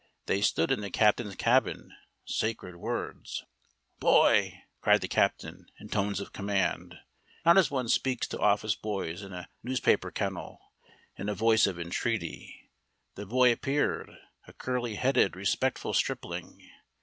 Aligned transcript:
They 0.25 0.41
stood 0.41 0.71
in 0.71 0.81
the 0.81 0.89
captain's 0.89 1.35
cabin 1.35 1.93
(sacred 2.25 2.75
words). 2.77 3.45
"Boy!" 3.99 4.63
cried 4.81 5.01
the 5.01 5.07
captain, 5.07 5.67
in 5.79 5.89
tones 5.89 6.19
of 6.19 6.33
command. 6.33 6.95
Not 7.45 7.59
as 7.59 7.69
one 7.69 7.87
speaks 7.87 8.27
to 8.29 8.39
office 8.39 8.73
boys 8.73 9.21
in 9.21 9.31
a 9.31 9.47
newspaper 9.61 10.09
kennel, 10.09 10.57
in 11.19 11.29
a 11.29 11.35
voice 11.35 11.67
of 11.67 11.77
entreaty. 11.79 12.71
The 13.13 13.27
boy 13.27 13.51
appeared: 13.51 14.09
a 14.47 14.53
curly 14.53 14.95
headed, 14.95 15.35
respectful 15.35 15.93
stripling. 15.93 16.67